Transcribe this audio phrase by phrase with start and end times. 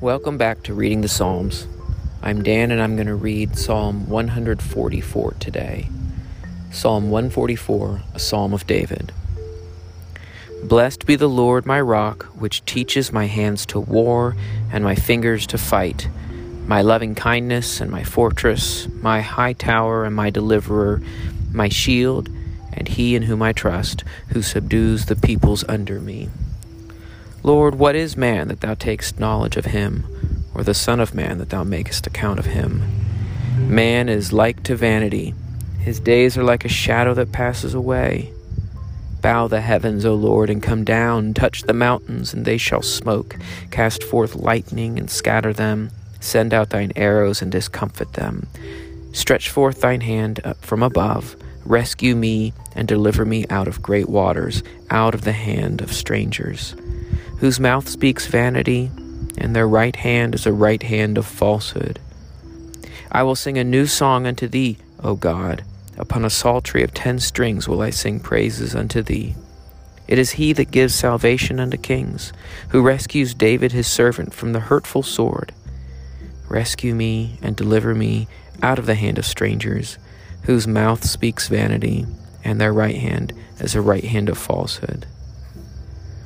[0.00, 1.66] Welcome back to Reading the Psalms.
[2.22, 5.90] I'm Dan and I'm going to read Psalm 144 today.
[6.70, 9.12] Psalm 144, a psalm of David.
[10.64, 14.36] Blessed be the Lord my rock, which teaches my hands to war
[14.72, 16.08] and my fingers to fight,
[16.66, 21.02] my loving kindness and my fortress, my high tower and my deliverer,
[21.52, 22.30] my shield,
[22.72, 26.30] and he in whom I trust, who subdues the peoples under me.
[27.42, 30.04] Lord, what is man that thou takest knowledge of him,
[30.54, 32.82] or the Son of man that thou makest account of him?
[33.56, 35.34] Man is like to vanity,
[35.80, 38.30] his days are like a shadow that passes away.
[39.22, 43.36] Bow the heavens, O Lord, and come down, touch the mountains, and they shall smoke.
[43.70, 45.90] Cast forth lightning and scatter them.
[46.20, 48.46] Send out thine arrows and discomfit them.
[49.12, 51.36] Stretch forth thine hand up from above.
[51.64, 56.74] Rescue me and deliver me out of great waters, out of the hand of strangers
[57.40, 58.90] whose mouth speaks vanity,
[59.38, 61.98] and their right hand is a right hand of falsehood.
[63.10, 65.64] I will sing a new song unto thee, O God.
[65.96, 69.34] Upon a psaltery of ten strings will I sing praises unto thee.
[70.06, 72.32] It is he that gives salvation unto kings,
[72.70, 75.52] who rescues David his servant from the hurtful sword.
[76.48, 78.28] Rescue me and deliver me
[78.62, 79.98] out of the hand of strangers,
[80.42, 82.06] whose mouth speaks vanity,
[82.44, 85.06] and their right hand is a right hand of falsehood.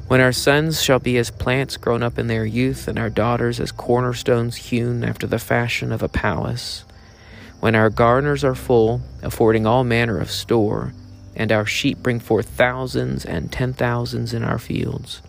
[0.07, 3.59] When our sons shall be as plants grown up in their youth, and our daughters
[3.59, 6.85] as cornerstones hewn after the fashion of a palace,
[7.61, 10.93] when our garners are full, affording all manner of store,
[11.35, 15.23] and our sheep bring forth thousands and ten thousands in our fields,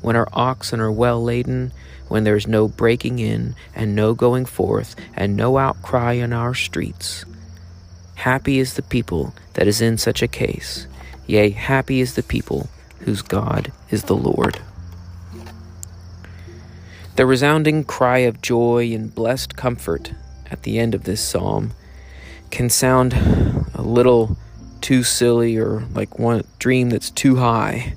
[0.00, 1.70] when our oxen are well laden,
[2.08, 6.54] when there is no breaking in, and no going forth, and no outcry in our
[6.54, 7.26] streets.
[8.14, 10.86] Happy is the people that is in such a case,
[11.26, 14.60] yea, happy is the people whose God is the Lord.
[17.16, 20.12] The resounding cry of joy and blessed comfort
[20.50, 21.72] at the end of this psalm
[22.50, 23.12] can sound
[23.74, 24.36] a little
[24.80, 27.94] too silly or like one dream that's too high,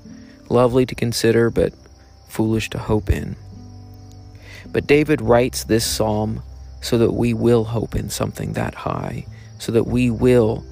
[0.50, 1.74] lovely to consider but
[2.28, 3.36] foolish to hope in.
[4.72, 6.44] But David writes this psalm
[6.82, 9.26] so that we will hope in something that high,
[9.58, 10.64] so that we will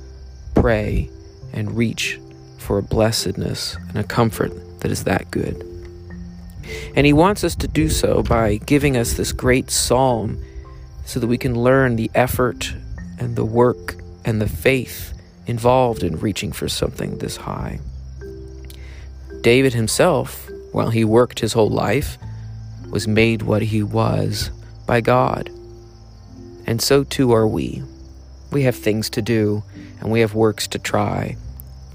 [0.53, 1.09] pray
[1.51, 2.19] and reach
[2.65, 5.55] for a blessedness and a comfort that is that good.
[6.95, 10.43] And he wants us to do so by giving us this great psalm
[11.05, 12.73] so that we can learn the effort
[13.19, 13.95] and the work
[14.25, 15.13] and the faith
[15.45, 17.79] involved in reaching for something this high.
[19.41, 22.17] David himself, while he worked his whole life,
[22.89, 24.49] was made what he was
[24.87, 25.51] by God.
[26.65, 27.83] And so too are we.
[28.51, 29.63] We have things to do
[29.99, 31.37] and we have works to try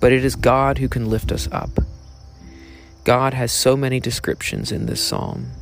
[0.00, 1.70] but it is God who can lift us up.
[3.04, 5.52] God has so many descriptions in this psalm.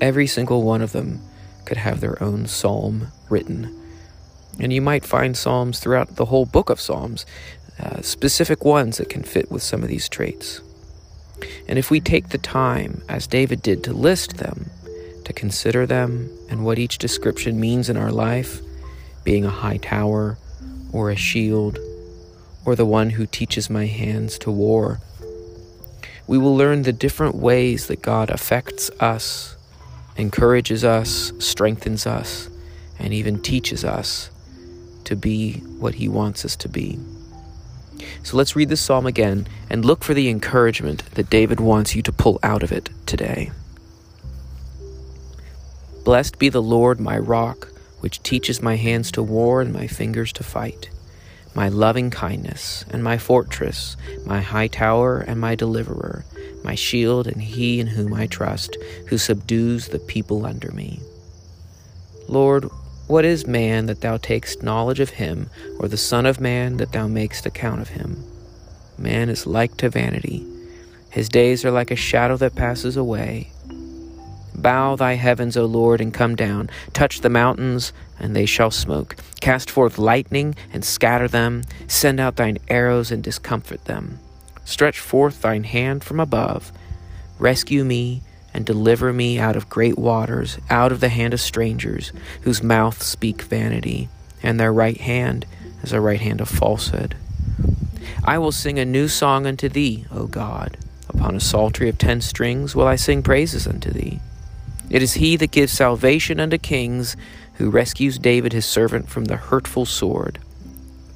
[0.00, 1.20] Every single one of them
[1.64, 3.74] could have their own psalm written.
[4.60, 7.26] And you might find psalms throughout the whole book of Psalms,
[7.78, 10.60] uh, specific ones that can fit with some of these traits.
[11.68, 14.70] And if we take the time, as David did, to list them,
[15.24, 18.60] to consider them and what each description means in our life,
[19.22, 20.38] being a high tower
[20.92, 21.78] or a shield
[22.68, 25.00] or the one who teaches my hands to war.
[26.26, 29.56] We will learn the different ways that God affects us,
[30.18, 32.50] encourages us, strengthens us,
[32.98, 34.28] and even teaches us
[35.04, 36.98] to be what He wants us to be.
[38.22, 42.02] So let's read this psalm again and look for the encouragement that David wants you
[42.02, 43.50] to pull out of it today.
[46.04, 47.68] Blessed be the Lord my rock,
[48.00, 50.90] which teaches my hands to war and my fingers to fight
[51.58, 56.24] my loving kindness and my fortress, my high tower and my deliverer,
[56.62, 58.76] my shield and he in whom I trust,
[59.08, 61.00] who subdues the people under me.
[62.28, 62.66] Lord,
[63.08, 66.92] what is man that thou takest knowledge of him, or the Son of man that
[66.92, 68.22] thou makest account of him?
[68.96, 70.46] Man is like to vanity.
[71.10, 73.50] His days are like a shadow that passes away.
[74.60, 76.68] Bow thy heavens, O Lord, and come down.
[76.92, 79.16] Touch the mountains, and they shall smoke.
[79.40, 81.62] Cast forth lightning, and scatter them.
[81.86, 84.18] Send out thine arrows, and discomfit them.
[84.64, 86.72] Stretch forth thine hand from above.
[87.38, 88.22] Rescue me,
[88.52, 92.12] and deliver me out of great waters, out of the hand of strangers,
[92.42, 94.08] whose mouth speak vanity,
[94.42, 95.46] and their right hand
[95.82, 97.16] is a right hand of falsehood.
[98.24, 100.76] I will sing a new song unto thee, O God.
[101.08, 104.20] Upon a psaltery of ten strings will I sing praises unto thee.
[104.90, 107.16] It is he that gives salvation unto kings,
[107.54, 110.38] who rescues David his servant from the hurtful sword.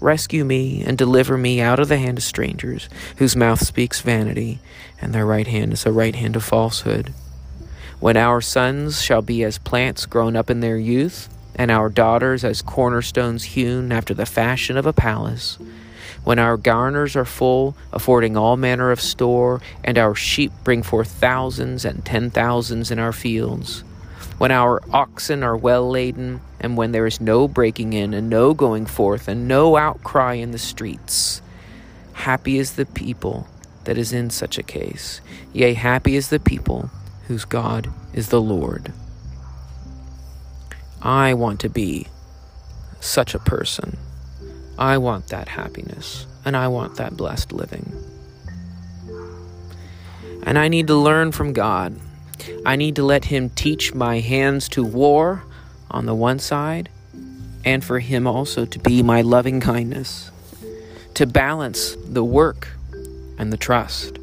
[0.00, 4.58] Rescue me and deliver me out of the hand of strangers, whose mouth speaks vanity,
[5.00, 7.14] and their right hand is a right hand of falsehood.
[8.00, 12.42] When our sons shall be as plants grown up in their youth, and our daughters
[12.42, 15.56] as cornerstones hewn after the fashion of a palace,
[16.25, 21.10] when our garners are full, affording all manner of store, and our sheep bring forth
[21.10, 23.84] thousands and ten thousands in our fields,
[24.38, 28.54] when our oxen are well laden, and when there is no breaking in, and no
[28.54, 31.43] going forth, and no outcry in the streets,
[32.12, 33.46] happy is the people
[33.84, 35.20] that is in such a case.
[35.52, 36.90] Yea, happy is the people
[37.26, 38.93] whose God is the Lord.
[41.00, 42.06] I want to be
[43.00, 43.96] such a person.
[44.78, 47.92] I want that happiness, and I want that blessed living.
[50.44, 51.98] And I need to learn from God.
[52.66, 55.44] I need to let Him teach my hands to war
[55.90, 56.88] on the one side,
[57.64, 60.30] and for Him also to be my loving kindness,
[61.14, 62.69] to balance the work
[63.38, 64.19] and the trust,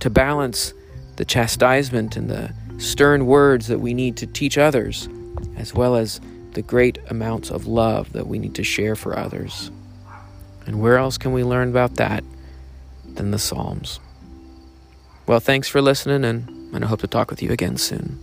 [0.00, 0.74] to balance
[1.16, 5.08] the chastisement and the stern words that we need to teach others,
[5.56, 6.20] as well as
[6.52, 9.70] the great amounts of love that we need to share for others.
[10.66, 12.24] And where else can we learn about that
[13.14, 14.00] than the Psalms?
[15.26, 18.22] Well, thanks for listening, and, I hope to talk with you again soon.